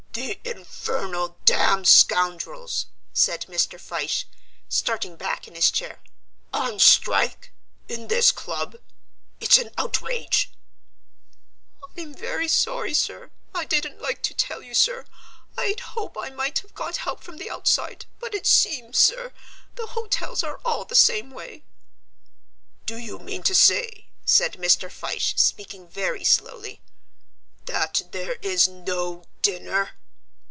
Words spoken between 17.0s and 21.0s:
from the outside, but it seems, sir, the hotels are all the